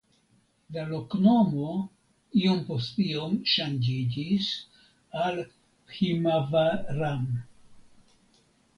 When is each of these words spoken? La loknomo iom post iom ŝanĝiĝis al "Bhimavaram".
La 0.77 0.85
loknomo 0.93 1.73
iom 2.41 2.63
post 2.71 3.03
iom 3.05 3.37
ŝanĝiĝis 3.53 4.51
al 5.29 5.41
"Bhimavaram". 5.47 7.33